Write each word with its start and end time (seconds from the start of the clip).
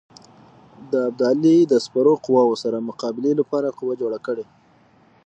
د 0.91 0.93
ابدالي 1.07 1.57
د 1.71 1.73
سپرو 1.85 2.13
قواوو 2.25 2.61
سره 2.63 2.85
مقابلې 2.89 3.31
لپاره 3.39 3.75
قوه 3.77 3.93
جوړه 4.01 4.19
کړي. 4.27 4.45